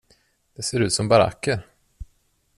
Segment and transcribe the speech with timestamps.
[0.53, 1.63] Det ser ut som baracker.